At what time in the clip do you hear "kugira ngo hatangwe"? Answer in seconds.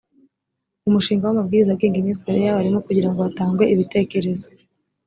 2.85-3.63